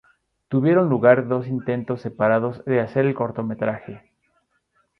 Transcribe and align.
Tuvieron 0.47 0.89
lugar 0.89 1.27
dos 1.27 1.45
intentos 1.45 2.01
separados 2.01 2.65
de 2.65 2.79
hacer 2.81 3.05
el 3.05 3.13
cortometraje. 3.13 4.11